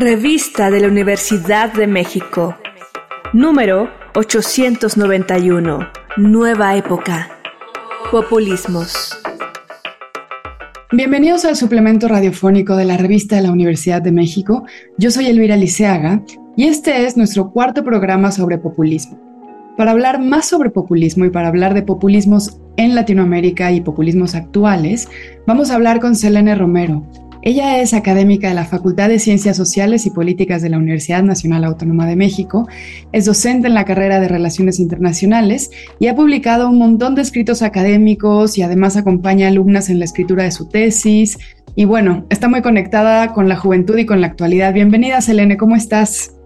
Revista 0.00 0.70
de 0.70 0.78
la 0.78 0.86
Universidad 0.86 1.72
de 1.72 1.88
México. 1.88 2.54
Número 3.32 3.90
891. 4.14 5.80
Nueva 6.18 6.76
época. 6.76 7.28
Populismos. 8.08 9.18
Bienvenidos 10.92 11.44
al 11.44 11.56
suplemento 11.56 12.06
radiofónico 12.06 12.76
de 12.76 12.84
la 12.84 12.96
revista 12.96 13.34
de 13.34 13.42
la 13.42 13.50
Universidad 13.50 14.00
de 14.00 14.12
México. 14.12 14.62
Yo 14.98 15.10
soy 15.10 15.26
Elvira 15.26 15.56
Liceaga 15.56 16.22
y 16.56 16.68
este 16.68 17.04
es 17.04 17.16
nuestro 17.16 17.50
cuarto 17.50 17.82
programa 17.82 18.30
sobre 18.30 18.56
populismo. 18.56 19.18
Para 19.76 19.90
hablar 19.90 20.20
más 20.20 20.46
sobre 20.46 20.70
populismo 20.70 21.24
y 21.24 21.30
para 21.30 21.48
hablar 21.48 21.74
de 21.74 21.82
populismos 21.82 22.60
en 22.76 22.94
Latinoamérica 22.94 23.72
y 23.72 23.80
populismos 23.80 24.36
actuales, 24.36 25.08
vamos 25.44 25.72
a 25.72 25.74
hablar 25.74 25.98
con 25.98 26.14
Selene 26.14 26.54
Romero. 26.54 27.04
Ella 27.48 27.80
es 27.80 27.94
académica 27.94 28.50
de 28.50 28.54
la 28.54 28.66
Facultad 28.66 29.08
de 29.08 29.18
Ciencias 29.18 29.56
Sociales 29.56 30.04
y 30.04 30.10
Políticas 30.10 30.60
de 30.60 30.68
la 30.68 30.76
Universidad 30.76 31.22
Nacional 31.22 31.64
Autónoma 31.64 32.06
de 32.06 32.14
México, 32.14 32.68
es 33.10 33.24
docente 33.24 33.68
en 33.68 33.72
la 33.72 33.86
carrera 33.86 34.20
de 34.20 34.28
Relaciones 34.28 34.78
Internacionales 34.78 35.70
y 35.98 36.08
ha 36.08 36.14
publicado 36.14 36.68
un 36.68 36.76
montón 36.76 37.14
de 37.14 37.22
escritos 37.22 37.62
académicos 37.62 38.58
y 38.58 38.62
además 38.62 38.98
acompaña 38.98 39.48
alumnas 39.48 39.88
en 39.88 39.98
la 39.98 40.04
escritura 40.04 40.44
de 40.44 40.50
su 40.50 40.68
tesis. 40.68 41.38
Y 41.74 41.86
bueno, 41.86 42.26
está 42.28 42.48
muy 42.48 42.60
conectada 42.60 43.32
con 43.32 43.48
la 43.48 43.56
juventud 43.56 43.96
y 43.96 44.04
con 44.04 44.20
la 44.20 44.26
actualidad. 44.26 44.74
Bienvenida, 44.74 45.22
Selene, 45.22 45.56
¿cómo 45.56 45.74
estás? 45.74 46.37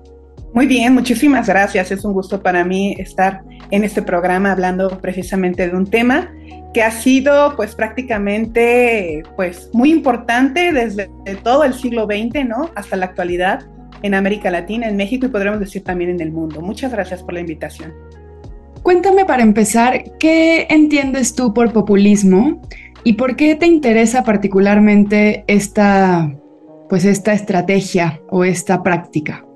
Muy 0.54 0.66
bien, 0.66 0.92
muchísimas 0.92 1.48
gracias. 1.48 1.90
Es 1.90 2.04
un 2.04 2.12
gusto 2.12 2.42
para 2.42 2.64
mí 2.64 2.94
estar 2.98 3.42
en 3.70 3.84
este 3.84 4.02
programa 4.02 4.52
hablando 4.52 5.00
precisamente 5.00 5.66
de 5.68 5.74
un 5.74 5.86
tema 5.86 6.30
que 6.74 6.82
ha 6.82 6.90
sido 6.90 7.54
pues 7.56 7.74
prácticamente 7.74 9.22
pues 9.36 9.70
muy 9.72 9.90
importante 9.90 10.72
desde 10.72 11.08
todo 11.42 11.64
el 11.64 11.72
siglo 11.72 12.06
XX, 12.06 12.46
¿no? 12.46 12.70
Hasta 12.74 12.96
la 12.96 13.06
actualidad 13.06 13.60
en 14.02 14.14
América 14.14 14.50
Latina, 14.50 14.88
en 14.88 14.96
México 14.96 15.26
y 15.26 15.28
podríamos 15.30 15.60
decir 15.60 15.84
también 15.84 16.10
en 16.10 16.20
el 16.20 16.32
mundo. 16.32 16.60
Muchas 16.60 16.92
gracias 16.92 17.22
por 17.22 17.34
la 17.34 17.40
invitación. 17.40 17.94
Cuéntame 18.82 19.24
para 19.24 19.42
empezar, 19.42 20.02
¿qué 20.18 20.66
entiendes 20.68 21.34
tú 21.34 21.54
por 21.54 21.72
populismo 21.72 22.60
y 23.04 23.14
por 23.14 23.36
qué 23.36 23.54
te 23.54 23.66
interesa 23.66 24.22
particularmente 24.22 25.44
esta 25.46 26.30
pues 26.88 27.06
esta 27.06 27.32
estrategia 27.32 28.20
o 28.28 28.44
esta 28.44 28.82
práctica? 28.82 29.46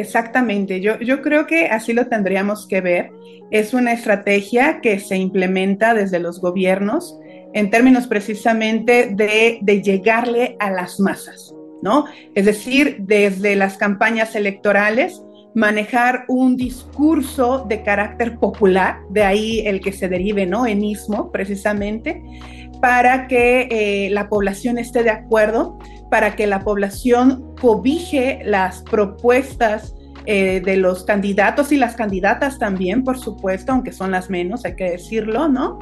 Exactamente, 0.00 0.80
yo, 0.80 0.98
yo 1.00 1.20
creo 1.20 1.46
que 1.46 1.66
así 1.66 1.92
lo 1.92 2.06
tendríamos 2.06 2.66
que 2.66 2.80
ver. 2.80 3.10
Es 3.50 3.74
una 3.74 3.92
estrategia 3.92 4.80
que 4.80 4.98
se 4.98 5.16
implementa 5.16 5.92
desde 5.92 6.18
los 6.18 6.40
gobiernos 6.40 7.18
en 7.52 7.68
términos 7.68 8.06
precisamente 8.06 9.10
de, 9.12 9.58
de 9.60 9.82
llegarle 9.82 10.56
a 10.58 10.70
las 10.70 11.00
masas, 11.00 11.54
¿no? 11.82 12.06
Es 12.34 12.46
decir, 12.46 12.96
desde 13.00 13.56
las 13.56 13.76
campañas 13.76 14.34
electorales, 14.34 15.22
manejar 15.54 16.24
un 16.28 16.56
discurso 16.56 17.66
de 17.68 17.82
carácter 17.82 18.38
popular, 18.38 19.00
de 19.10 19.24
ahí 19.24 19.60
el 19.66 19.82
que 19.82 19.92
se 19.92 20.08
derive, 20.08 20.46
¿no? 20.46 20.64
Enismo, 20.64 21.30
precisamente, 21.30 22.22
para 22.80 23.28
que 23.28 23.68
eh, 23.70 24.10
la 24.10 24.28
población 24.28 24.78
esté 24.78 25.02
de 25.02 25.10
acuerdo, 25.10 25.78
para 26.10 26.34
que 26.36 26.46
la 26.46 26.60
población 26.60 27.54
cobije 27.60 28.40
las 28.44 28.82
propuestas 28.82 29.94
eh, 30.26 30.60
de 30.64 30.76
los 30.76 31.04
candidatos 31.04 31.72
y 31.72 31.76
las 31.76 31.94
candidatas 31.94 32.58
también, 32.58 33.04
por 33.04 33.18
supuesto, 33.18 33.72
aunque 33.72 33.92
son 33.92 34.10
las 34.10 34.30
menos, 34.30 34.64
hay 34.64 34.76
que 34.76 34.90
decirlo, 34.90 35.48
¿no? 35.48 35.78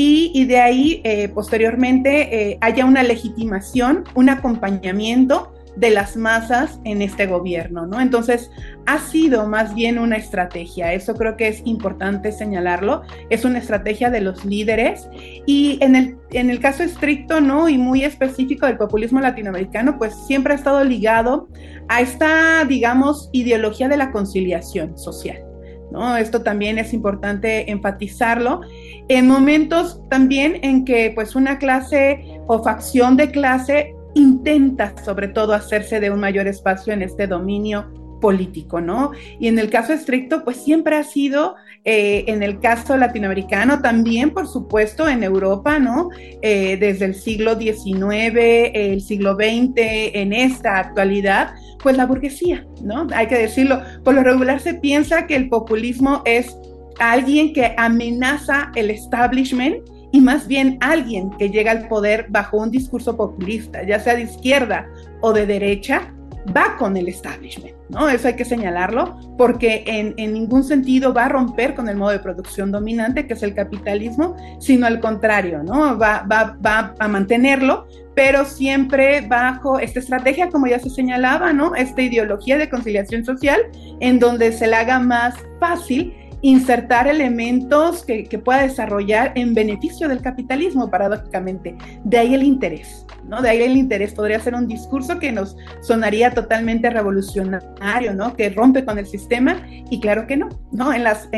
Y, 0.00 0.44
de 0.44 0.60
ahí, 0.60 1.00
eh, 1.02 1.28
posteriormente, 1.28 2.56
haya 2.60 2.84
una 2.84 3.02
legitimación, 3.02 4.04
un 4.14 4.28
acompañamiento 4.28 5.52
de 5.76 5.90
las 5.90 6.16
masas 6.16 6.80
en 6.84 7.02
este 7.02 7.26
gobierno, 7.26 7.86
¿no? 7.86 8.00
Entonces, 8.00 8.50
ha 8.86 8.98
sido 8.98 9.46
más 9.46 9.74
bien 9.74 9.98
una 9.98 10.16
estrategia, 10.16 10.92
eso 10.92 11.14
creo 11.14 11.36
que 11.36 11.48
es 11.48 11.62
importante 11.64 12.32
señalarlo, 12.32 13.02
es 13.30 13.44
una 13.44 13.58
estrategia 13.58 14.10
de 14.10 14.20
los 14.20 14.44
líderes 14.44 15.08
y 15.46 15.78
en 15.82 15.96
el, 15.96 16.16
en 16.30 16.50
el 16.50 16.60
caso 16.60 16.82
estricto, 16.82 17.40
¿no? 17.40 17.68
Y 17.68 17.78
muy 17.78 18.04
específico 18.04 18.66
del 18.66 18.76
populismo 18.76 19.20
latinoamericano, 19.20 19.98
pues 19.98 20.14
siempre 20.26 20.54
ha 20.54 20.56
estado 20.56 20.82
ligado 20.84 21.48
a 21.88 22.00
esta, 22.00 22.64
digamos, 22.64 23.30
ideología 23.32 23.88
de 23.88 23.96
la 23.96 24.10
conciliación 24.10 24.96
social. 24.98 25.44
¿No? 25.90 26.18
Esto 26.18 26.42
también 26.42 26.76
es 26.76 26.92
importante 26.92 27.70
enfatizarlo. 27.70 28.60
En 29.08 29.26
momentos 29.26 30.02
también 30.10 30.58
en 30.62 30.84
que 30.84 31.12
pues 31.14 31.34
una 31.34 31.58
clase 31.58 32.42
o 32.46 32.62
facción 32.62 33.16
de 33.16 33.30
clase 33.30 33.94
intenta 34.18 34.94
sobre 35.04 35.28
todo 35.28 35.52
hacerse 35.54 36.00
de 36.00 36.10
un 36.10 36.20
mayor 36.20 36.46
espacio 36.46 36.92
en 36.92 37.02
este 37.02 37.26
dominio 37.26 37.90
político, 38.20 38.80
¿no? 38.80 39.12
Y 39.38 39.48
en 39.48 39.58
el 39.58 39.70
caso 39.70 39.92
estricto, 39.92 40.44
pues 40.44 40.56
siempre 40.58 40.96
ha 40.96 41.04
sido, 41.04 41.54
eh, 41.84 42.24
en 42.26 42.42
el 42.42 42.60
caso 42.60 42.96
latinoamericano, 42.96 43.80
también, 43.80 44.30
por 44.30 44.46
supuesto, 44.48 45.08
en 45.08 45.22
Europa, 45.22 45.78
¿no? 45.78 46.10
Eh, 46.42 46.76
desde 46.78 47.06
el 47.06 47.14
siglo 47.14 47.58
XIX, 47.58 48.70
el 48.74 49.00
siglo 49.00 49.34
XX, 49.34 49.72
en 49.76 50.32
esta 50.32 50.78
actualidad, 50.78 51.54
pues 51.82 51.96
la 51.96 52.06
burguesía, 52.06 52.66
¿no? 52.82 53.06
Hay 53.14 53.28
que 53.28 53.38
decirlo, 53.38 53.80
por 54.04 54.14
lo 54.14 54.22
regular 54.22 54.60
se 54.60 54.74
piensa 54.74 55.26
que 55.26 55.36
el 55.36 55.48
populismo 55.48 56.22
es 56.24 56.56
alguien 56.98 57.52
que 57.52 57.74
amenaza 57.76 58.72
el 58.74 58.90
establishment 58.90 59.76
y 60.12 60.20
más 60.20 60.46
bien 60.48 60.78
alguien 60.80 61.30
que 61.30 61.50
llega 61.50 61.70
al 61.70 61.88
poder 61.88 62.26
bajo 62.30 62.58
un 62.58 62.70
discurso 62.70 63.16
populista, 63.16 63.82
ya 63.82 64.00
sea 64.00 64.14
de 64.14 64.22
izquierda 64.22 64.86
o 65.20 65.32
de 65.32 65.46
derecha, 65.46 66.12
va 66.56 66.76
con 66.76 66.96
el 66.96 67.08
establishment, 67.08 67.74
¿no? 67.90 68.08
Eso 68.08 68.28
hay 68.28 68.34
que 68.34 68.44
señalarlo, 68.44 69.18
porque 69.36 69.84
en, 69.86 70.14
ningún 70.32 70.64
sentido 70.64 71.12
va 71.12 71.26
a 71.26 71.28
romper 71.28 71.74
con 71.74 71.88
el 71.88 71.96
modo 71.96 72.12
de 72.12 72.20
producción 72.20 72.70
dominante, 72.70 73.26
que 73.26 73.34
es 73.34 73.42
el 73.42 73.54
capitalismo, 73.54 74.36
sino 74.58 74.86
al 74.86 75.00
contrario, 75.00 75.62
¿no? 75.62 75.98
Va, 75.98 76.24
va, 76.30 76.56
va 76.64 76.94
a 76.98 77.08
mantenerlo, 77.08 77.86
pero 78.14 78.44
siempre 78.44 79.20
bajo 79.22 79.78
esta 79.78 80.00
estrategia, 80.00 80.48
como 80.48 80.66
ya 80.66 80.78
se 80.78 80.90
señalaba, 80.90 81.52
¿no? 81.52 81.74
Esta 81.74 82.02
ideología 82.02 82.58
de 82.58 82.70
conciliación 82.70 83.24
social, 83.24 83.60
en 84.00 84.18
donde 84.18 84.52
se 84.52 84.66
le 84.66 84.76
haga 84.76 84.98
más 85.00 85.34
fácil 85.60 86.14
insertar 86.42 87.08
elementos 87.08 88.04
que, 88.04 88.26
pueda 88.44 88.62
desarrollar 88.62 89.32
en 89.34 89.54
beneficio 89.54 90.08
del 90.08 90.20
capitalismo, 90.20 90.90
paradójicamente. 90.90 91.76
De 92.04 92.18
ahí 92.18 92.34
el 92.34 92.42
interés, 92.42 93.04
¿no? 93.24 93.42
De 93.42 93.50
ahí 93.50 93.62
el 93.62 93.76
interés. 93.76 94.14
Podría 94.14 94.38
ser 94.38 94.54
un 94.54 94.68
discurso 94.68 95.18
que 95.18 95.32
nos 95.32 95.56
sonaría 95.80 96.32
totalmente 96.32 96.90
revolucionario, 96.90 98.14
¿no? 98.14 98.34
Que 98.34 98.50
rompe 98.50 98.84
con 98.84 98.98
el 98.98 99.06
sistema 99.06 99.66
y 99.90 100.00
claro 100.00 100.26
que 100.26 100.36
no, 100.36 100.48
¿no? 100.72 100.92
En 100.92 101.04
las, 101.04 101.28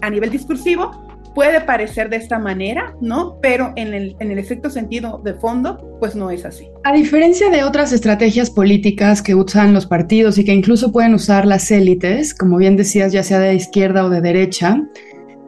a 0.00 0.10
nivel 0.10 0.30
discursivo 0.30 1.13
puede 1.34 1.60
parecer 1.60 2.08
de 2.08 2.16
esta 2.16 2.38
manera, 2.38 2.94
¿no? 3.00 3.38
Pero 3.40 3.72
en 3.76 3.92
el, 3.92 4.16
en 4.20 4.70
sentido 4.70 5.20
de 5.24 5.34
fondo, 5.34 5.96
pues 5.98 6.14
no 6.14 6.30
es 6.30 6.44
así. 6.44 6.68
A 6.84 6.92
diferencia 6.92 7.50
de 7.50 7.64
otras 7.64 7.92
estrategias 7.92 8.50
políticas 8.50 9.20
que 9.20 9.34
usan 9.34 9.74
los 9.74 9.86
partidos 9.86 10.38
y 10.38 10.44
que 10.44 10.52
incluso 10.52 10.92
pueden 10.92 11.14
usar 11.14 11.46
las 11.46 11.70
élites, 11.70 12.34
como 12.34 12.56
bien 12.56 12.76
decías, 12.76 13.12
ya 13.12 13.22
sea 13.22 13.40
de 13.40 13.54
izquierda 13.54 14.04
o 14.04 14.10
de 14.10 14.20
derecha, 14.20 14.80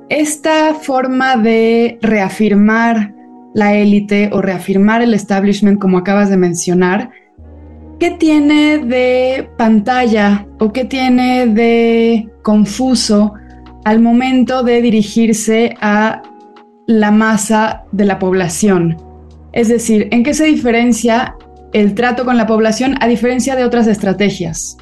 esta 0.08 0.74
forma 0.74 1.36
de 1.36 1.98
reafirmar 2.03 3.14
la 3.54 3.74
élite 3.74 4.30
o 4.32 4.42
reafirmar 4.42 5.03
el 5.03 5.14
establishment, 5.14 5.80
como 5.80 5.98
acabas 5.98 6.30
de 6.30 6.36
mencionar, 6.36 7.10
¿qué 7.98 8.10
tiene 8.10 8.78
de 8.78 9.48
pantalla 9.56 10.47
o 10.58 10.72
qué 10.72 10.84
tiene 10.84 11.47
de 11.47 12.28
confuso 12.42 13.32
al 13.86 14.00
momento 14.00 14.64
de 14.64 14.82
dirigirse 14.82 15.76
a 15.80 16.20
la 16.88 17.12
masa 17.12 17.84
de 17.92 18.04
la 18.04 18.19
población. 18.19 18.97
Es 19.52 19.69
decir, 19.69 20.08
¿en 20.10 20.24
qué 20.24 20.34
se 20.34 20.47
diferencia 20.47 21.36
el 21.72 21.94
trato 21.94 22.24
con 22.24 22.36
la 22.36 22.48
población 22.48 22.97
a 23.00 23.06
diferencia 23.06 23.54
de 23.54 23.64
otras 23.64 23.86
estrategias? 23.86 24.77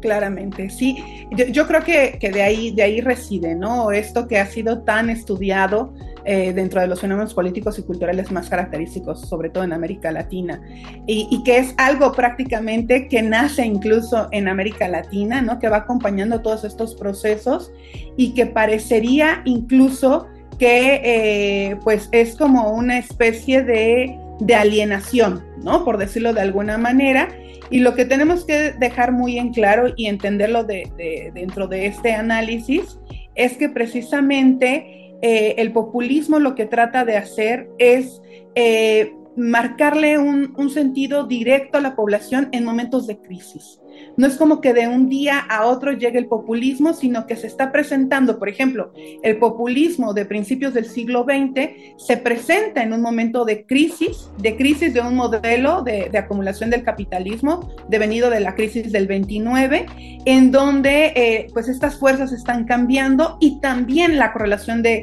Claramente, 0.00 0.70
sí. 0.70 1.04
Yo, 1.52 1.66
creo 1.66 1.84
que, 1.84 2.18
de, 2.20 2.42
ahí, 2.42 2.70
de 2.70 2.82
ahí 2.82 3.00
reside, 3.00 3.54
¿no? 3.54 3.92
Esto 3.92 4.26
que 4.26 4.38
ha 4.38 4.46
sido 4.46 4.82
tan 4.82 5.10
estudiado 5.10 5.92
eh, 6.24 6.52
dentro 6.54 6.80
de 6.80 6.86
los 6.86 7.00
fenómenos 7.00 7.34
políticos 7.34 7.78
y 7.78 7.82
culturales 7.82 8.30
más 8.30 8.48
característicos, 8.48 9.28
sobre 9.28 9.50
todo 9.50 9.64
en 9.64 9.74
América 9.74 10.10
Latina, 10.10 10.62
y, 11.06 11.42
que 11.44 11.58
es 11.58 11.74
algo 11.76 12.12
prácticamente 12.12 13.08
que 13.08 13.22
nace 13.22 13.64
incluso 13.64 14.28
en 14.32 14.48
América 14.48 14.88
Latina, 14.88 15.42
¿no? 15.42 15.58
Que 15.58 15.68
va 15.68 15.78
acompañando 15.78 16.40
todos 16.40 16.64
estos 16.64 16.94
procesos 16.94 17.70
y 18.16 18.32
que 18.32 18.46
parecería 18.46 19.42
incluso 19.44 20.28
que 20.58 21.00
eh, 21.02 21.76
pues 21.82 22.08
es 22.12 22.36
como 22.36 22.72
una 22.72 22.98
especie 22.98 23.62
de, 23.62 24.18
de 24.40 24.54
alienación, 24.54 25.44
¿no? 25.62 25.84
Por 25.84 25.98
decirlo 25.98 26.32
de 26.32 26.40
alguna 26.40 26.78
manera, 26.78 27.28
y 27.70 27.80
lo 27.80 27.94
que 27.94 28.04
tenemos 28.04 28.44
que 28.44 28.72
dejar 28.72 29.12
muy 29.12 29.38
en 29.38 29.52
claro 29.52 29.92
y 29.96 30.06
entenderlo 30.06 30.64
de, 30.64 31.30
dentro 31.34 31.68
de 31.68 31.86
este 31.86 32.12
análisis 32.12 32.98
es 33.36 33.56
que 33.56 33.68
precisamente 33.68 35.14
eh, 35.22 35.54
el 35.58 35.72
populismo 35.72 36.40
lo 36.40 36.54
que 36.56 36.66
trata 36.66 37.04
de 37.04 37.16
hacer 37.16 37.68
es 37.78 38.20
eh, 38.56 39.14
marcarle 39.36 40.18
un, 40.18 40.52
un 40.56 40.70
sentido 40.70 41.26
directo 41.26 41.78
a 41.78 41.80
la 41.80 41.94
población 41.94 42.48
en 42.50 42.64
momentos 42.64 43.06
de 43.06 43.18
crisis. 43.18 43.80
No 44.16 44.26
es 44.26 44.36
como 44.36 44.60
que 44.60 44.72
de 44.72 44.88
un 44.88 45.08
día 45.08 45.38
a 45.38 45.66
otro 45.66 45.92
llegue 45.92 46.18
el 46.18 46.26
populismo, 46.26 46.92
sino 46.92 47.26
que 47.26 47.36
se 47.36 47.46
está 47.46 47.72
presentando, 47.72 48.38
por 48.38 48.48
ejemplo, 48.48 48.92
el 49.22 49.38
populismo 49.38 50.14
de 50.14 50.24
principios 50.24 50.74
del 50.74 50.86
siglo 50.86 51.24
XX 51.24 51.70
se 51.96 52.16
presenta 52.16 52.82
en 52.82 52.92
un 52.92 53.02
momento 53.02 53.44
de 53.44 53.64
crisis, 53.66 54.28
de 54.38 54.56
crisis 54.56 54.94
de 54.94 55.00
un 55.00 55.16
modelo 55.16 55.82
de, 55.82 56.10
acumulación 56.16 56.70
del 56.70 56.82
capitalismo 56.82 57.68
devenido 57.88 58.30
de 58.30 58.40
la 58.40 58.54
crisis 58.54 58.92
del 58.92 59.06
29, 59.06 59.86
en 60.26 60.50
donde 60.50 61.12
eh, 61.16 61.46
pues 61.52 61.68
estas 61.68 61.98
fuerzas 61.98 62.32
están 62.32 62.64
cambiando 62.64 63.38
y 63.40 63.60
también 63.60 64.18
la 64.18 64.32
correlación 64.32 64.82
de, 64.82 65.02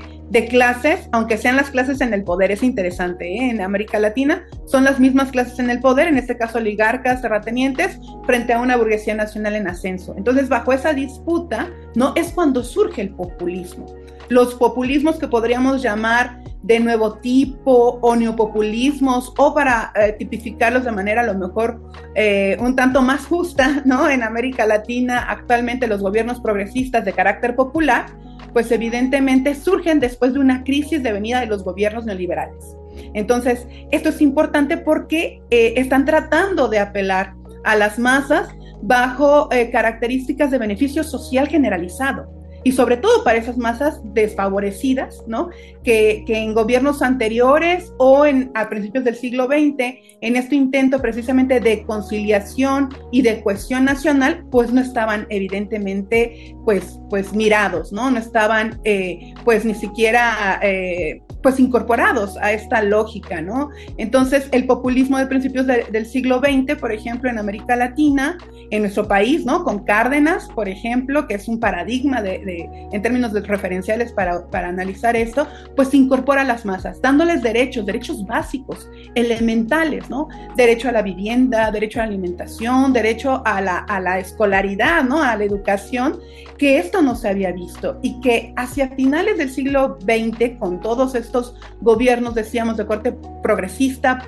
clases, 0.50 1.10
aunque 1.13 1.38
sean 1.38 1.56
las 1.56 1.72
clases 1.72 2.00
en 2.00 2.13
el 2.13 2.24
poder, 2.24 2.51
es 2.51 2.62
interesante, 2.62 3.25
¿eh? 3.25 3.50
en 3.50 3.60
América 3.60 3.98
Latina 3.98 4.45
son 4.66 4.84
las 4.84 5.00
mismas 5.00 5.31
clases 5.31 5.57
en 5.57 5.72
el 5.72 5.80
poder, 5.80 6.07
en 6.07 6.18
este 6.18 6.38
caso 6.38 6.60
oligarcas, 6.60 7.24
terratenientes, 7.24 7.98
frente 8.25 8.54
a 8.54 8.60
una 8.60 8.76
burguesía 8.77 9.15
nacional 9.15 9.56
en 9.56 9.68
ascenso. 9.68 10.13
Entonces, 10.18 10.50
bajo 10.50 10.74
esa 10.74 10.94
disputa, 10.94 11.69
¿no? 11.95 12.13
Es 12.15 12.31
cuando 12.31 12.63
surge 12.63 13.01
el 13.01 13.09
populismo. 13.09 13.85
Los 14.29 14.56
populismos 14.56 15.18
que 15.18 15.27
podríamos 15.27 15.81
llamar 15.81 16.41
de 16.63 16.79
nuevo 16.81 17.13
tipo 17.13 17.97
o 18.01 18.15
neopopulismos 18.15 19.33
o 19.38 19.53
para 19.53 19.94
eh, 19.95 20.13
tipificarlos 20.19 20.83
de 20.83 20.91
manera 20.91 21.21
a 21.21 21.25
lo 21.25 21.35
mejor 21.35 21.81
eh, 22.13 22.57
un 22.59 22.75
tanto 22.75 23.01
más 23.01 23.25
justa, 23.25 23.81
¿no? 23.85 24.09
En 24.09 24.21
América 24.21 24.65
Latina 24.65 25.27
actualmente 25.29 25.88
los 25.88 26.01
gobiernos 26.01 26.41
progresistas 26.41 27.06
de 27.06 27.13
carácter 27.13 27.56
popular, 27.56 28.07
pues 28.51 28.71
evidentemente 28.71 29.56
surgen 29.56 30.00
después 30.00 30.33
de 30.33 30.39
una 30.39 30.63
crisis 30.63 31.03
de 31.03 31.13
venida 31.13 31.39
de 31.39 31.45
los 31.45 31.63
gobiernos 31.63 32.06
neoliberales. 32.06 32.75
Entonces, 33.13 33.68
esto 33.91 34.09
es 34.09 34.21
importante 34.21 34.77
porque 34.77 35.41
eh, 35.50 35.75
están 35.77 36.06
tratando 36.06 36.68
de 36.68 36.79
apelar 36.79 37.33
a 37.67 37.75
las 37.75 37.99
masas 37.99 38.49
bajo 38.81 39.51
eh, 39.51 39.69
características 39.71 40.51
de 40.51 40.57
beneficio 40.57 41.03
social 41.03 41.47
generalizado 41.47 42.37
y 42.63 42.71
sobre 42.73 42.97
todo 42.97 43.23
para 43.23 43.37
esas 43.37 43.57
masas 43.57 44.01
desfavorecidas, 44.03 45.23
¿no? 45.27 45.49
Que, 45.83 46.25
en 46.27 46.53
gobiernos 46.53 47.01
anteriores 47.01 47.93
o 47.97 48.25
en, 48.25 48.51
a 48.55 48.67
principios 48.67 49.03
del 49.05 49.15
siglo 49.15 49.45
XX, 49.45 49.95
en 50.19 50.35
este 50.35 50.55
intento 50.55 51.01
precisamente 51.01 51.59
de 51.59 51.83
conciliación 51.83 52.89
y 53.11 53.21
de 53.21 53.41
cohesión 53.41 53.85
nacional, 53.85 54.45
pues 54.51 54.73
no 54.73 54.81
estaban 54.81 55.27
evidentemente, 55.29 56.55
pues, 56.65 56.99
pues 57.09 57.33
mirados, 57.33 57.93
¿no? 57.93 58.11
No 58.11 58.19
estaban, 58.19 58.81
eh, 58.83 59.33
pues 59.45 59.63
ni 59.63 59.75
siquiera 59.75 60.59
eh, 60.61 61.21
pues 61.47 61.61
incorporados 61.61 62.35
a 62.41 62.51
esta 62.51 62.81
lógica, 62.81 63.39
¿no? 63.39 63.69
Entonces, 63.95 64.49
el 64.51 64.65
populismo 64.65 65.17
de 65.17 65.27
principios 65.27 65.65
del 65.65 66.05
siglo 66.05 66.41
XX, 66.41 66.75
por 66.77 66.91
ejemplo, 66.91 67.29
en 67.29 67.39
América 67.39 67.77
Latina, 67.77 68.38
en 68.69 68.81
nuestro 68.81 69.07
país, 69.07 69.45
¿no? 69.45 69.63
Con 69.63 69.85
Cárdenas, 69.85 70.49
por 70.53 70.67
ejemplo, 70.67 71.25
que 71.25 71.35
es 71.35 71.47
un 71.47 71.61
paradigma 71.61 72.21
de, 72.21 72.69
en 72.91 73.01
términos 73.01 73.31
de 73.31 73.39
referenciales 73.39 74.11
para, 74.11 74.45
para 74.47 74.67
analizar 74.67 75.15
esto, 75.15 75.47
pues 75.77 75.94
incorpora 75.94 76.41
a 76.41 76.44
las 76.44 76.65
masas, 76.65 77.01
dándoles 77.01 77.41
derechos, 77.41 77.85
derechos 77.85 78.25
básicos, 78.25 78.89
elementales, 79.15 80.09
¿no? 80.09 80.27
Derecho 80.57 80.89
a 80.89 80.91
la 80.91 81.01
vivienda, 81.01 81.71
derecho 81.71 82.01
a 82.01 82.03
la 82.03 82.09
alimentación, 82.09 82.91
derecho 82.91 83.41
a 83.45 83.61
la, 83.61 83.77
a 83.77 84.01
la 84.01 84.19
escolaridad, 84.19 85.01
¿no? 85.05 85.23
A 85.23 85.38
la 85.38 85.45
educación, 85.45 86.19
que 86.57 86.77
esto 86.77 87.01
no 87.01 87.15
se 87.15 87.29
había 87.29 87.51
visto 87.51 88.00
y 88.01 88.19
que 88.19 88.51
hacia 88.57 88.89
finales 88.89 89.38
del 89.38 89.50
siglo 89.50 89.97
XX, 90.01 90.57
con 90.59 90.81
todos 90.81 91.15
estos 91.15 91.37
estos 91.38 91.56
gobiernos, 91.81 92.36
decíamos, 92.36 92.78
de 92.78 92.86
corte 92.86 93.16
progresista, 93.44 94.19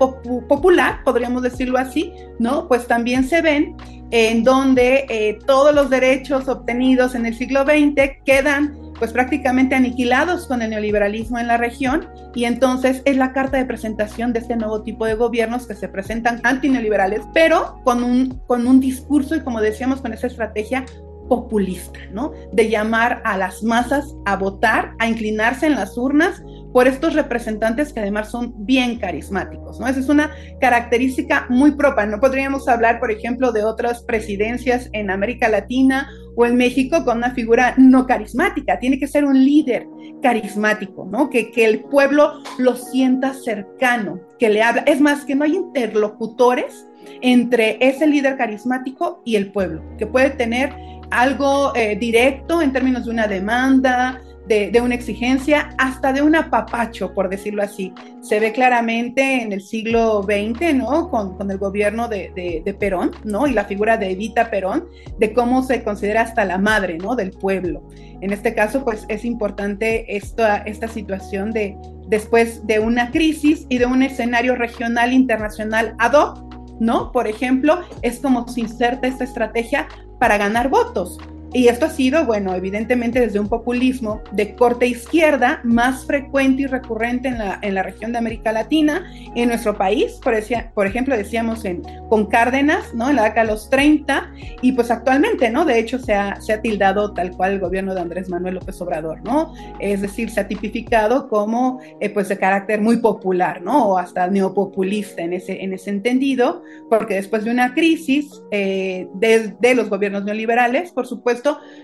popular, 0.48 1.02
podríamos 1.04 1.44
decirlo 1.44 1.78
así, 1.78 2.14
¿no? 2.40 2.68
Pues 2.68 2.88
también 2.88 3.28
se 3.28 3.42
ven 3.42 3.76
en 4.12 4.44
donde 4.44 5.06
eh, 5.10 5.40
todos 5.46 5.74
los 5.74 5.90
derechos 5.90 6.48
obtenidos 6.48 7.16
en 7.16 7.26
el 7.26 7.36
siglo 7.36 7.64
XX 7.64 8.18
quedan 8.26 8.76
pues 8.98 9.14
prácticamente 9.14 9.76
aniquilados 9.76 10.46
con 10.46 10.62
el 10.62 10.72
neoliberalismo 10.72 11.40
en 11.40 11.48
la 11.48 11.56
región 11.56 12.10
y 12.36 12.44
entonces 12.44 13.02
es 13.06 13.16
la 13.16 13.32
carta 13.32 13.58
de 13.58 13.66
presentación 13.66 14.34
de 14.34 14.40
este 14.40 14.58
nuevo 14.58 14.82
tipo 14.82 15.06
de 15.06 15.14
gobiernos 15.14 15.68
que 15.68 15.76
se 15.76 15.88
presentan 15.88 16.42
antineoliberales, 16.44 17.22
pero 17.34 17.80
con 17.86 18.04
un, 18.04 18.42
con 18.46 18.68
un 18.68 18.82
discurso 18.82 19.36
y 19.36 19.42
como 19.42 19.62
decíamos 19.62 20.02
con 20.02 20.12
esa 20.12 20.28
estrategia 20.28 20.86
populista, 21.30 22.00
¿no? 22.12 22.34
De 22.52 22.70
llamar 22.70 23.22
a 23.24 23.38
las 23.38 23.64
masas 23.64 24.16
a 24.26 24.36
votar, 24.36 24.96
a 25.00 25.08
inclinarse 25.08 25.68
en 25.68 25.76
las 25.76 25.98
urnas 25.98 26.44
por 26.74 26.88
estos 26.88 27.14
representantes 27.14 27.94
que 27.94 28.00
además 28.00 28.30
son 28.30 28.54
bien 28.66 28.98
carismáticos, 28.98 29.80
¿no? 29.80 29.88
Esa 29.88 30.00
es 30.00 30.10
una 30.10 30.32
característica 30.60 31.48
muy 31.50 31.72
propia. 31.72 32.06
No 32.06 32.20
podríamos 32.20 32.68
hablar, 32.68 33.00
por 33.00 33.12
ejemplo, 33.12 33.52
de 33.52 33.64
otras 33.64 34.04
presidencias 34.04 34.90
en 34.94 35.10
América 35.10 35.50
Latina 35.50 36.10
o 36.36 36.46
en 36.46 36.56
México 36.56 37.04
con 37.04 37.18
una 37.18 37.34
figura 37.34 37.74
no 37.78 38.06
carismática. 38.06 38.80
Tiene 38.80 39.00
que 39.00 39.08
ser 39.08 39.26
un 39.26 39.44
líder 39.44 39.88
carismático, 40.22 41.08
¿no? 41.10 41.30
Que, 41.30 41.52
que 41.52 41.66
el 41.66 41.82
pueblo 41.82 42.34
lo 42.58 42.76
sienta 42.76 43.34
cercano, 43.34 44.20
que 44.38 44.50
le 44.50 44.62
habla. 44.62 44.84
Es 44.84 45.02
más, 45.02 45.26
que 45.26 45.36
no 45.36 45.46
hay 45.46 45.56
interlocutores 45.56 46.86
entre 47.22 47.78
ese 47.82 48.08
líder 48.08 48.38
carismático 48.38 49.22
y 49.26 49.36
el 49.36 49.52
pueblo, 49.52 49.84
que 49.98 50.06
puede 50.08 50.30
tener 50.32 50.74
algo 51.12 51.76
eh, 51.76 51.98
directo 52.00 52.62
en 52.62 52.72
términos 52.72 53.06
de 53.06 53.12
una 53.12 53.28
demanda, 53.28 54.22
de, 54.50 54.82
una 54.82 54.96
exigencia, 54.96 55.70
hasta 55.78 56.12
de 56.12 56.24
un 56.24 56.36
apapacho, 56.36 57.14
por 57.14 57.30
decirlo 57.30 57.62
así. 57.62 57.94
Se 58.22 58.40
ve 58.40 58.52
claramente 58.52 59.44
en 59.44 59.54
el 59.54 59.62
siglo 59.62 60.24
XX, 60.24 60.74
¿no? 60.74 61.10
Con, 61.10 61.50
el 61.50 61.58
gobierno 61.60 62.08
de, 62.08 62.62
de, 62.66 62.74
Perón, 62.74 63.12
¿no? 63.24 63.46
Y 63.46 63.54
la 63.54 63.66
figura 63.66 63.98
de 63.98 64.12
Evita 64.12 64.50
Perón, 64.50 64.88
de 65.20 65.34
cómo 65.34 65.62
se 65.64 65.84
considera 65.84 66.22
hasta 66.22 66.46
la 66.46 66.58
madre, 66.58 66.98
¿no? 66.98 67.16
Del 67.16 67.32
pueblo. 67.32 67.88
En 68.22 68.34
este 68.34 68.56
caso, 68.56 68.84
pues 68.84 69.06
es 69.08 69.24
importante 69.24 70.18
esta, 70.18 70.58
esta 70.58 70.88
situación 70.88 71.52
de 71.52 71.78
después 72.08 72.66
de 72.66 72.80
una 72.80 73.12
crisis 73.12 73.68
y 73.70 73.78
de 73.78 73.86
un 73.86 74.02
escenario 74.02 74.56
regional 74.56 75.14
internacional 75.14 75.94
ad 76.00 76.14
hoc, 76.14 76.80
¿no? 76.80 77.12
Por 77.12 77.28
ejemplo, 77.28 77.82
es 78.02 78.20
como 78.20 78.48
se 78.48 78.62
inserta 78.62 79.08
esta 79.08 79.26
estrategia 79.26 79.88
para 80.20 80.38
ganar 80.38 80.70
votos. 80.70 81.20
Y 81.52 81.68
esto 81.68 81.88
ha 81.88 81.90
sido, 81.90 82.26
bueno, 82.26 82.54
evidentemente 82.54 83.20
desde 83.20 83.40
un 83.40 83.50
populismo 83.50 84.22
de 84.32 84.54
corte 84.54 84.86
izquierda 84.86 85.62
más 85.64 86.06
frecuente 86.06 86.64
y 86.64 86.66
recurrente 86.68 87.30
en 87.30 87.40
la, 87.40 87.60
en 87.64 87.74
la 87.74 87.82
región 87.82 88.12
de 88.12 88.20
América 88.20 88.52
Latina, 88.52 89.12
en 89.36 89.50
nuestro 89.50 89.76
país, 89.76 90.20
por, 90.24 90.36
por 90.76 90.86
ejemplo, 90.86 91.18
decíamos 91.18 91.66
en, 91.66 91.82
con 92.08 92.28
Cárdenas, 92.28 92.94
¿no? 92.94 93.10
En 93.10 93.16
la 93.16 93.24
década 93.24 93.48
de 93.48 93.54
los 93.54 93.70
30, 93.70 94.32
y 94.62 94.74
pues 94.74 94.92
actualmente, 94.92 95.50
¿no? 95.50 95.66
De 95.66 95.80
hecho, 95.80 95.98
se 95.98 96.14
ha, 96.14 96.40
se 96.40 96.54
ha 96.54 96.62
tildado 96.62 97.14
tal 97.14 97.32
cual 97.32 97.54
el 97.54 97.60
gobierno 97.60 97.96
de 97.96 98.02
Andrés 98.02 98.30
Manuel 98.30 98.56
López 98.56 98.80
Obrador, 98.82 99.24
¿no? 99.24 99.54
Es 99.80 100.02
decir, 100.02 100.30
se 100.30 100.42
ha 100.42 100.48
tipificado 100.48 101.30
como, 101.30 101.80
eh, 102.00 102.12
pues, 102.12 102.30
de 102.30 102.38
carácter 102.38 102.80
muy 102.80 102.98
popular, 102.98 103.64
¿no? 103.64 103.88
O 103.88 103.98
hasta 103.98 104.28
neopopulista 104.28 105.24
en 105.24 105.34
ese, 105.34 105.64
en 105.64 105.74
ese 105.74 105.90
entendido, 105.90 106.62
porque 106.90 107.16
después 107.16 107.44
de 107.44 107.50
una 107.50 107.74
crisis 107.74 108.44
eh, 108.52 109.08
de, 109.16 109.56
de 109.60 109.76
los 109.76 109.90
gobiernos 109.90 110.24
neoliberales, 110.24 110.92
por 110.92 111.08
supuesto, 111.08 111.39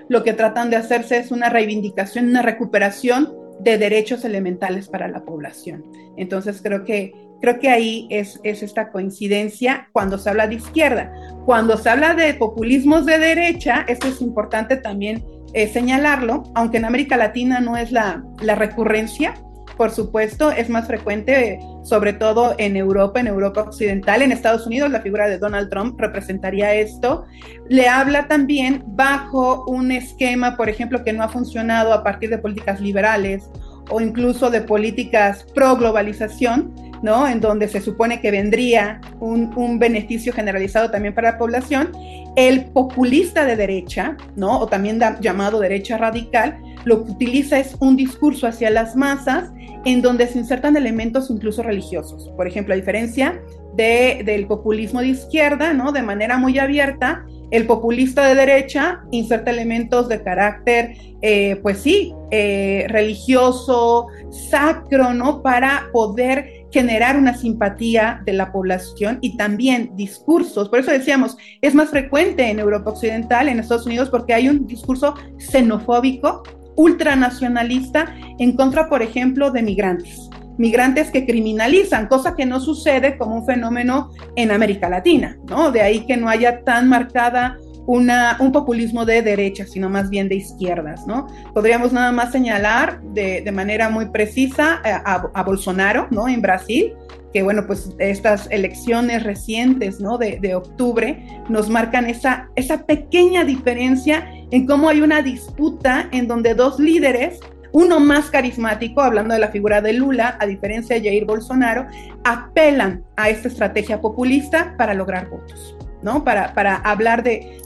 lo 0.09 0.23
que 0.23 0.33
tratan 0.33 0.69
de 0.69 0.75
hacerse 0.75 1.17
es 1.17 1.31
una 1.31 1.49
reivindicación, 1.49 2.29
una 2.29 2.41
recuperación 2.41 3.33
de 3.59 3.77
derechos 3.77 4.25
elementales 4.25 4.87
para 4.87 5.07
la 5.07 5.23
población. 5.23 5.83
Entonces 6.17 6.61
creo 6.61 6.83
que, 6.83 7.13
creo 7.41 7.59
que 7.59 7.69
ahí 7.69 8.07
es, 8.09 8.39
es 8.43 8.63
esta 8.63 8.91
coincidencia 8.91 9.89
cuando 9.93 10.17
se 10.17 10.29
habla 10.29 10.47
de 10.47 10.55
izquierda. 10.55 11.13
Cuando 11.45 11.77
se 11.77 11.89
habla 11.89 12.13
de 12.13 12.33
populismos 12.33 13.05
de 13.05 13.17
derecha, 13.17 13.85
esto 13.87 14.07
es 14.07 14.21
importante 14.21 14.77
también 14.77 15.23
eh, 15.53 15.67
señalarlo, 15.67 16.43
aunque 16.53 16.77
en 16.77 16.85
América 16.85 17.15
Latina 17.15 17.61
no 17.61 17.77
es 17.77 17.91
la, 17.91 18.23
la 18.41 18.55
recurrencia, 18.55 19.35
por 19.77 19.91
supuesto, 19.91 20.51
es 20.51 20.69
más 20.69 20.87
frecuente, 20.87 21.59
sobre 21.83 22.13
todo 22.13 22.55
en 22.57 22.75
Europa, 22.75 23.19
en 23.19 23.27
Europa 23.27 23.61
Occidental, 23.61 24.21
en 24.21 24.31
Estados 24.31 24.65
Unidos, 24.65 24.89
la 24.89 25.01
figura 25.01 25.27
de 25.27 25.37
Donald 25.37 25.69
Trump 25.69 25.99
representaría 25.99 26.73
esto. 26.73 27.25
Le 27.69 27.87
habla 27.87 28.27
también 28.27 28.83
bajo 28.87 29.65
un 29.67 29.91
esquema, 29.91 30.57
por 30.57 30.69
ejemplo, 30.69 31.03
que 31.03 31.13
no 31.13 31.23
ha 31.23 31.29
funcionado 31.29 31.93
a 31.93 32.03
partir 32.03 32.29
de 32.29 32.37
políticas 32.37 32.79
liberales 32.79 33.49
o 33.89 34.01
incluso 34.01 34.49
de 34.49 34.61
políticas 34.61 35.45
pro 35.53 35.75
globalización, 35.75 36.73
¿no? 37.05 37.27
En 37.27 37.39
donde 37.39 37.67
se 37.67 37.81
supone 37.81 38.19
que 38.19 38.31
vendría 38.31 38.99
un, 39.19 39.53
un, 39.55 39.77
beneficio 39.77 40.33
generalizado 40.33 40.89
también 40.89 41.13
para 41.13 41.33
la 41.33 41.37
población. 41.37 41.91
El 42.35 42.65
populista 42.65 43.45
de 43.45 43.55
derecha, 43.55 44.17
¿no? 44.35 44.59
O 44.59 44.65
también 44.65 44.99
llamado 45.21 45.59
derecha 45.59 45.97
radical, 45.97 46.57
lo 46.83 47.05
que 47.05 47.11
utiliza 47.11 47.59
es 47.59 47.77
un 47.79 47.95
discurso 47.95 48.47
hacia 48.47 48.71
las 48.71 48.95
masas 48.95 49.51
en 49.85 50.01
donde 50.01 50.27
se 50.27 50.39
insertan 50.39 50.75
elementos 50.75 51.29
incluso 51.29 51.61
religiosos. 51.61 52.29
Por 52.35 52.47
ejemplo, 52.47 52.73
a 52.73 52.77
diferencia 52.77 53.39
de, 53.75 54.23
del 54.25 54.47
populismo 54.47 55.01
de 55.01 55.09
izquierda, 55.09 55.73
¿no? 55.73 55.91
De 55.91 56.01
manera 56.01 56.39
muy 56.39 56.57
abierta, 56.57 57.23
el 57.51 57.67
populista 57.67 58.27
de 58.27 58.35
derecha 58.35 59.01
inserta 59.11 59.51
elementos 59.51 60.09
de 60.09 60.23
carácter, 60.23 60.97
eh, 61.21 61.57
pues 61.61 61.79
sí, 61.79 62.13
eh, 62.31 62.85
religioso, 62.89 64.07
sacro, 64.49 65.13
¿no? 65.13 65.41
Para 65.41 65.89
poder 65.93 66.64
generar 66.75 67.15
una 67.17 67.37
simpatía 67.37 68.21
de 68.25 68.33
la 68.33 68.51
población 68.51 69.19
y 69.21 69.37
también 69.37 69.95
discursos. 69.95 70.67
Por 70.67 70.79
eso 70.79 70.91
decíamos, 70.91 71.37
es 71.61 71.73
más 71.73 71.89
frecuente 71.89 72.49
en 72.49 72.59
Europa 72.59 72.89
Occidental, 72.89 73.47
en 73.47 73.59
Estados 73.59 73.85
Unidos, 73.85 74.09
porque 74.09 74.33
hay 74.33 74.49
un 74.49 74.67
discurso 74.67 75.15
xenofóbico, 75.37 76.43
ultranacionalista, 76.75 78.13
en 78.39 78.57
contra, 78.57 78.89
por 78.89 79.01
ejemplo, 79.01 79.51
de 79.51 79.63
migrantes 79.63 80.29
migrantes 80.57 81.11
que 81.11 81.25
criminalizan, 81.25 82.07
cosa 82.07 82.33
que 82.33 82.45
no 82.45 82.61
sucede 82.61 83.17
como 83.17 83.35
un 83.35 83.45
fenómeno 83.45 84.11
en 84.37 84.51
América 84.51 84.87
Latina, 84.87 85.37
¿no? 85.49 85.69
De 85.69 85.81
ahí 85.81 86.05
que 86.05 86.15
no 86.15 86.29
haya 86.29 86.63
tan 86.63 86.87
marcada 86.87 87.57
una, 87.85 88.37
un 88.39 88.51
populismo 88.51 89.05
de 89.05 89.21
derecha, 89.21 89.65
sino 89.65 89.89
más 89.89 90.09
bien 90.09 90.27
de 90.29 90.35
izquierdas, 90.35 91.05
¿no? 91.05 91.27
Podríamos 91.53 91.93
nada 91.93 92.11
más 92.11 92.31
señalar 92.31 93.01
de, 93.01 93.49
manera 93.51 93.89
muy 93.89 94.07
precisa 94.07 94.81
a, 94.83 95.29
a, 95.33 95.43
Bolsonaro, 95.43 96.07
¿no? 96.11 96.27
En 96.27 96.41
Brasil, 96.41 96.93
que 97.33 97.43
bueno, 97.43 97.65
pues 97.67 97.95
estas 97.99 98.47
elecciones 98.51 99.23
recientes, 99.23 99.99
¿no? 99.99 100.17
De, 100.17 100.39
de 100.41 100.55
octubre 100.55 101.23
nos 101.49 101.69
marcan 101.69 102.07
esa, 102.07 102.49
esa 102.55 102.85
pequeña 102.85 103.45
diferencia 103.45 104.27
en 104.51 104.65
cómo 104.65 104.89
hay 104.89 105.01
una 105.01 105.21
disputa 105.21 106.09
en 106.11 106.27
donde 106.27 106.55
dos 106.55 106.79
líderes 106.79 107.39
uno 107.75 107.99
más 107.99 108.29
carismático, 108.29 109.01
hablando 109.01 109.33
de 109.33 109.41
la 109.41 109.49
figura 109.49 109.81
de 109.81 109.91
Lula, 109.91 110.37
a 110.39 110.45
diferencia 110.45 110.95
de 110.95 111.09
Jair 111.09 111.25
Bolsonaro, 111.25 111.87
apelan 112.23 113.03
a 113.17 113.29
esta 113.29 113.49
estrategia 113.49 113.99
populista 113.99 114.75
para 114.77 114.93
lograr 114.93 115.29
votos. 115.29 115.75
¿No? 116.05 116.23
Para, 116.23 116.75
hablar 116.77 117.23
de 117.23 117.59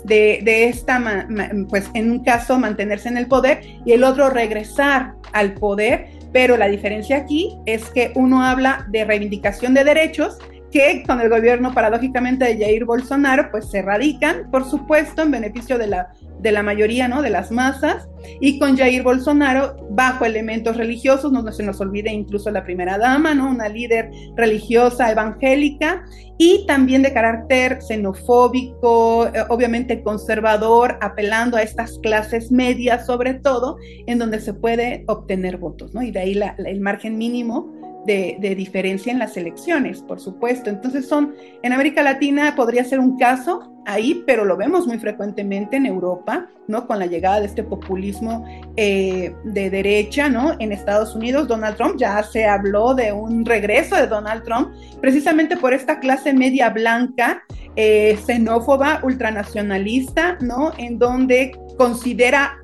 esta, 0.69 1.27
pues 1.69 1.89
en 1.93 2.09
un 2.09 2.23
caso 2.23 2.57
mantenerse 2.57 3.09
en 3.09 3.17
el 3.17 3.27
poder 3.27 3.61
y 3.85 3.91
el 3.91 4.03
otro 4.03 4.29
regresar 4.29 5.13
al 5.33 5.53
poder, 5.53 6.07
pero 6.31 6.55
la 6.57 6.67
diferencia 6.67 7.17
aquí 7.17 7.57
es 7.65 7.89
que 7.89 8.13
uno 8.15 8.43
habla 8.43 8.85
de 8.89 9.03
reivindicación 9.03 9.73
de 9.73 9.83
derechos 9.83 10.37
que 10.71 11.03
con 11.05 11.19
el 11.21 11.29
gobierno 11.29 11.73
paradójicamente 11.73 12.45
de 12.45 12.57
Jair 12.63 12.85
Bolsonaro 12.85 13.49
pues 13.51 13.69
se 13.69 13.81
radican, 13.81 14.49
por 14.51 14.69
supuesto, 14.69 15.21
en 15.23 15.31
beneficio 15.31 15.77
de 15.77 15.87
la 15.87 16.09
de 16.39 16.51
la 16.51 16.63
mayoría, 16.63 17.07
¿no? 17.07 17.21
De 17.21 17.29
las 17.29 17.51
masas, 17.51 18.07
y 18.39 18.59
con 18.59 18.77
Jair 18.77 19.03
Bolsonaro 19.03 19.75
bajo 19.91 20.25
elementos 20.25 20.77
religiosos, 20.77 21.31
no 21.31 21.49
se 21.51 21.63
nos 21.63 21.79
olvide 21.81 22.11
incluso 22.11 22.49
la 22.51 22.63
primera 22.63 22.97
dama, 22.97 23.33
¿no? 23.33 23.49
Una 23.49 23.67
líder 23.67 24.09
religiosa 24.35 25.11
evangélica 25.11 26.05
y 26.37 26.65
también 26.65 27.01
de 27.01 27.13
carácter 27.13 27.81
xenofóbico, 27.81 29.27
eh, 29.27 29.43
obviamente 29.49 30.01
conservador, 30.01 30.97
apelando 31.01 31.57
a 31.57 31.61
estas 31.61 31.99
clases 31.99 32.51
medias 32.51 33.05
sobre 33.05 33.33
todo, 33.33 33.77
en 34.07 34.19
donde 34.19 34.39
se 34.39 34.53
puede 34.53 35.03
obtener 35.07 35.57
votos, 35.57 35.93
¿no? 35.93 36.01
Y 36.01 36.11
de 36.11 36.19
ahí 36.19 36.39
el 36.65 36.79
margen 36.79 37.17
mínimo 37.17 37.78
de, 38.05 38.55
diferencia 38.55 39.11
en 39.11 39.19
las 39.19 39.37
elecciones, 39.37 40.01
por 40.01 40.19
supuesto. 40.19 40.69
Entonces 40.69 41.07
son, 41.07 41.35
en 41.61 41.73
América 41.73 42.01
Latina 42.01 42.53
podría 42.55 42.83
ser 42.83 42.99
un 42.99 43.17
caso 43.17 43.71
ahí, 43.85 44.23
pero 44.25 44.45
lo 44.45 44.57
vemos 44.57 44.87
muy 44.87 44.99
frecuentemente 44.99 45.77
en 45.77 45.85
Europa, 45.85 46.47
¿no? 46.67 46.87
Con 46.87 46.99
la 46.99 47.05
llegada 47.05 47.39
de 47.39 47.47
este 47.47 47.63
populismo 47.63 48.45
eh, 48.75 49.33
de 49.43 49.69
derecha, 49.69 50.29
¿no? 50.29 50.55
En 50.59 50.71
Estados 50.71 51.15
Unidos, 51.15 51.47
Donald 51.47 51.75
Trump, 51.75 51.95
ya 51.97 52.21
se 52.23 52.45
habló 52.45 52.93
de 52.93 53.11
un 53.11 53.45
regreso 53.45 53.95
de 53.95 54.07
Donald 54.07 54.43
Trump, 54.43 54.69
precisamente 55.01 55.57
por 55.57 55.73
esta 55.73 55.99
clase 55.99 56.33
media 56.33 56.69
blanca, 56.69 57.43
eh, 57.75 58.17
xenófoba, 58.25 58.99
ultranacionalista, 59.03 60.37
¿no? 60.41 60.71
En 60.77 60.99
donde 60.99 61.57
considera, 61.77 62.57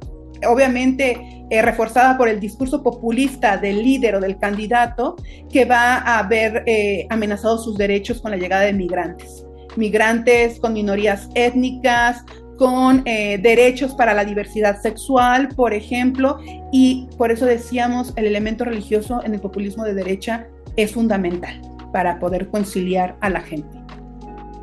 obviamente, 0.48 1.46
eh, 1.50 1.62
reforzada 1.62 2.18
por 2.18 2.27
el 2.27 2.39
discurso 2.39 2.82
populista 2.82 3.58
del 3.58 3.84
líder 3.84 4.15
o 4.15 4.20
del 4.20 4.38
candidato 4.38 5.15
que 5.51 5.65
va 5.65 5.98
a 5.98 6.20
haber 6.20 6.63
eh, 6.65 7.06
amenazado 7.10 7.58
sus 7.58 7.77
derechos 7.77 8.22
con 8.22 8.32
la 8.32 8.38
llegada 8.38 8.63
de 8.63 8.74
migrantes. 8.74 9.46
Migrantes 9.75 10.60
con 10.60 10.74
minorías 10.74 11.30
étnicas, 11.36 12.24
con 12.58 13.04
eh, 13.06 13.38
derechos 13.38 13.94
para 13.94 14.13
la 14.13 14.25
diversidad 14.25 14.82
sexual, 14.82 15.50
por 15.50 15.74
ejemplo, 15.74 16.39
y 16.72 17.08
por 17.18 17.32
eso 17.32 17.46
decíamos 17.46 18.13
el 18.15 18.25
elemento 18.25 18.65
religioso 18.65 19.22
en 19.24 19.34
el 19.34 19.42
populismo 19.42 19.84
de 19.84 19.94
derecha 19.94 20.48
es 20.75 20.94
fundamental 20.94 21.62
para 21.92 22.20
poder 22.20 22.50
conciliar 22.50 23.15
a 23.22 23.30
la 23.30 23.42
gente. 23.42 23.86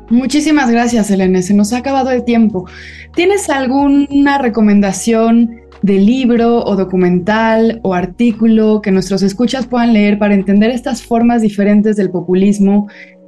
Muchísimas 0.09 0.69
gracias, 0.69 1.09
Elena. 1.09 1.41
Se 1.41 1.53
nos 1.53 1.73
ha 1.73 1.77
acabado 1.77 2.11
el 2.11 2.23
tiempo. 2.23 2.67
¿Tienes 3.15 3.49
alguna 3.49 4.37
recomendación 4.37 5.61
de 5.83 5.99
libro 5.99 6.63
o 6.63 6.75
documental 6.75 7.81
o 7.83 7.93
artículo 7.93 8.81
que 8.81 8.89
nuestros 8.89 9.21
escuchas 9.21 9.67
puedan 9.67 9.93
leer 9.93 10.17
para 10.17 10.33
entender 10.33 10.71
estas 10.71 11.03
formas 11.03 11.41
diferentes 11.41 11.97
del 11.97 12.09
populismo 12.09 12.87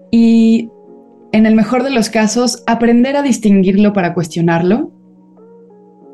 y, 0.10 0.70
en 1.34 1.46
el 1.46 1.54
mejor 1.54 1.84
de 1.84 1.92
los 1.92 2.10
casos, 2.10 2.64
aprender 2.66 3.18
a 3.18 3.22
distinguirlo 3.22 3.92
para 3.92 4.14
cuestionarlo? 4.14 4.92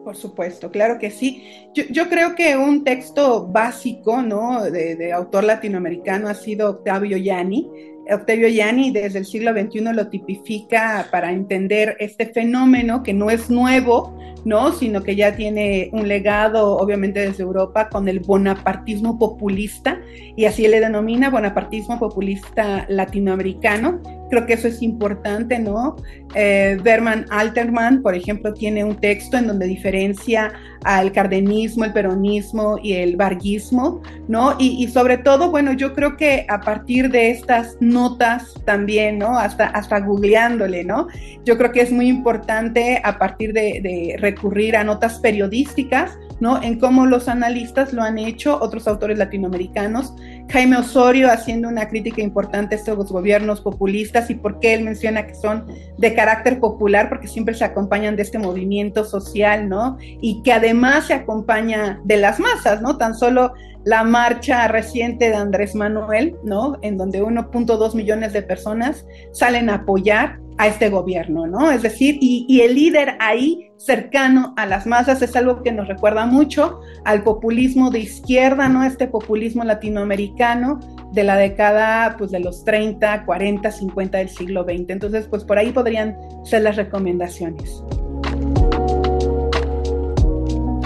Por 0.03 0.15
supuesto, 0.15 0.71
claro 0.71 0.98
que 0.98 1.12
sí. 1.12 1.43
Yo, 1.75 1.83
yo 1.91 2.10
creo 2.10 2.33
que 2.33 2.57
un 2.57 2.83
texto 2.83 3.48
básico, 3.48 4.24
¿no? 4.24 4.63
De, 4.63 4.95
de, 4.95 5.13
autor 5.13 5.43
latinoamericano 5.43 6.27
ha 6.27 6.33
sido 6.33 6.71
Octavio 6.71 7.17
Yanni. 7.17 7.69
Octavio 8.10 8.48
Yanni 8.48 8.91
desde 8.91 9.20
el 9.20 9.25
siglo 9.25 9.51
XXI 9.51 9.93
lo 9.93 10.08
tipifica 10.08 11.08
para 11.12 11.31
entender 11.31 11.96
este 12.00 12.25
fenómeno 12.25 13.03
que 13.03 13.13
no 13.13 13.29
es 13.29 13.50
nuevo, 13.50 14.17
¿no? 14.43 14.72
Sino 14.74 15.03
que 15.03 15.15
ya 15.15 15.36
tiene 15.36 15.89
un 15.93 16.08
legado, 16.08 16.77
obviamente, 16.77 17.20
desde 17.20 17.43
Europa 17.43 17.89
con 17.89 18.08
el 18.08 18.20
bonapartismo 18.20 19.20
populista, 19.20 20.00
y 20.36 20.46
así 20.46 20.67
le 20.67 20.79
denomina 20.79 21.29
bonapartismo 21.29 22.00
populista 22.00 22.86
latinoamericano. 22.89 24.20
Creo 24.31 24.45
que 24.45 24.53
eso 24.53 24.67
es 24.69 24.81
importante, 24.81 25.59
¿no? 25.59 25.97
Eh, 26.33 26.77
Berman 26.81 27.25
Alterman, 27.29 28.01
por 28.01 28.15
ejemplo, 28.15 28.53
tiene 28.53 28.83
un 28.83 28.95
texto 28.95 29.38
en 29.38 29.47
donde 29.47 29.67
diferencia 29.67 30.53
al 30.85 31.11
cardenismo, 31.11 31.83
el 31.83 31.91
peronismo 31.91 32.79
y 32.81 32.93
el 32.93 33.17
varguismo, 33.17 34.01
¿no? 34.29 34.55
Y, 34.57 34.83
y, 34.83 34.88
sobre 34.88 35.17
todo, 35.17 35.51
bueno, 35.51 35.73
yo 35.73 35.93
creo 35.93 36.15
que 36.15 36.45
a 36.47 36.61
partir 36.61 37.11
de 37.11 37.29
estas 37.29 37.75
notas 37.81 38.53
también, 38.65 39.19
¿no? 39.19 39.38
Hasta, 39.38 39.67
hasta 39.67 40.00
googleándole, 40.00 40.85
¿no? 40.85 41.07
Yo 41.43 41.57
creo 41.57 41.73
que 41.73 41.81
es 41.81 41.91
muy 41.91 42.07
importante 42.07 43.01
a 43.03 43.19
partir 43.19 43.51
de, 43.51 43.81
de 43.83 44.15
recurrir 44.17 44.77
a 44.77 44.85
notas 44.85 45.19
periodísticas, 45.19 46.17
¿no? 46.41 46.62
En 46.62 46.79
cómo 46.79 47.05
los 47.05 47.29
analistas 47.29 47.93
lo 47.93 48.01
han 48.01 48.17
hecho, 48.17 48.60
otros 48.60 48.88
autores 48.88 49.17
latinoamericanos. 49.17 50.13
Jaime 50.50 50.77
Osorio 50.77 51.31
haciendo 51.31 51.69
una 51.69 51.88
crítica 51.88 52.21
importante 52.21 52.75
a 52.75 52.77
estos 52.79 53.12
gobiernos 53.12 53.62
populistas 53.62 54.29
y 54.29 54.36
por 54.36 54.60
qué 54.60 54.74
él 54.74 54.83
menciona 54.83 55.27
que 55.27 55.36
son 55.36 55.67
de 55.98 56.13
carácter 56.13 56.60
popular, 56.60 57.07
porque 57.07 57.27
siempre 57.27 57.53
se 57.53 57.63
acompañan 57.63 58.15
de 58.15 58.24
este 58.24 58.39
movimiento 58.39 59.05
social, 59.05 59.69
¿no? 59.69 59.98
Y 60.01 60.41
que 60.41 60.51
además 60.51 61.05
se 61.05 61.13
acompaña 61.13 62.01
de 62.03 62.17
las 62.17 62.39
masas, 62.39 62.81
¿no? 62.81 62.98
Tan 62.98 63.15
solo 63.15 63.53
la 63.83 64.03
marcha 64.03 64.67
reciente 64.67 65.29
de 65.29 65.36
Andrés 65.36 65.75
Manuel, 65.75 66.36
¿no? 66.43 66.77
En 66.81 66.98
donde 66.98 67.21
1.2 67.21 67.95
millones 67.95 68.33
de 68.33 68.41
personas 68.41 69.05
salen 69.31 69.69
a 69.69 69.75
apoyar 69.75 70.40
a 70.58 70.67
este 70.67 70.89
gobierno, 70.89 71.48
¿no? 71.48 71.72
Es 71.72 71.81
decir, 71.81 72.17
y, 72.22 72.62
el 72.62 72.75
líder 72.75 73.15
ahí 73.20 73.72
cercano 73.77 74.53
a 74.58 74.65
las 74.65 74.86
masas 74.86 75.22
es 75.22 75.36
algo 75.36 75.63
que 75.63 75.72
nos 75.72 75.88
recuerda 75.88 76.25
mucho 76.25 76.81
al 77.03 77.24
populismo 77.24 77.89
de 77.89 78.00
izquierda, 78.00 78.70
¿no? 78.70 78.84
Este 78.84 79.08
populismo 79.08 79.63
latinoamericano 79.63 80.79
de 81.13 81.24
la 81.24 81.36
década, 81.36 82.15
pues, 82.17 82.31
de 82.31 82.39
los 82.39 82.63
30, 82.63 83.25
40, 83.25 83.72
50 83.72 84.17
del 84.20 84.29
siglo 84.29 84.63
XX. 84.63 84.89
Entonces, 84.89 85.27
pues, 85.27 85.43
por 85.43 85.58
ahí 85.58 85.72
podrían 85.72 86.15
ser 86.43 86.62
las 86.62 86.75
recomendaciones. 86.75 87.84